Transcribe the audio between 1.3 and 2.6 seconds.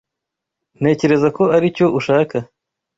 ko aricyo ushaka.